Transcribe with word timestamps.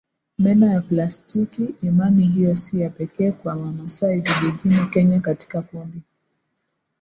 meno 0.37 0.67
ya 0.67 0.81
plastiki 0.81 1.75
Imani 1.81 2.25
hiyo 2.27 2.55
si 2.57 2.81
ya 2.81 2.89
pekee 2.89 3.31
kwa 3.31 3.55
Wamasai 3.55 4.19
Vijijini 4.21 4.85
Kenya 4.85 5.19
katika 5.19 5.61
kundi 5.61 6.01